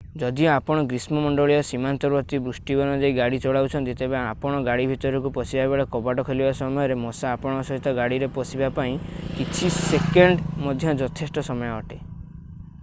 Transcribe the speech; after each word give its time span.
ଯଦିଓ 0.21 0.47
ଆପଣ 0.51 0.83
ଗ୍ରୀଷ୍ମ 0.91 1.19
ମଣ୍ଡଳୀୟ 1.23 1.57
ସୀମାନ୍ତବର୍ତ୍ତୀ 1.71 2.37
ବୃଷ୍ଟିବନ 2.45 2.93
ଦେଇ 3.01 3.13
ଗାଡି 3.17 3.39
ଚଲାଉଛନ୍ତି 3.43 3.93
ତେବେ 3.99 4.17
ଆପଣ 4.21 4.61
ଗାଡି 4.67 4.87
ଭିତରକୁ 4.91 5.31
ପଶିବାବେଳେ 5.35 5.85
କବାଟ 5.95 6.25
ଖୋଲିବା 6.29 6.53
ସମୟରେ 6.61 6.95
ମଶା 7.03 7.33
ଆପଣଙ୍କ 7.37 7.67
ସହିତ 7.71 7.93
ଗାଡିରେ 7.99 8.29
ପଶିବା 8.39 8.71
ପାଇଁ 8.79 8.95
କିଛି 9.39 9.73
ସେକେଣ୍ଡ 9.77 10.65
ମଧ୍ୟ 10.69 10.97
ଯଥେଷ୍ଟ 11.03 11.45
ସମୟ 11.51 11.75
ଅଟେ 11.77 12.01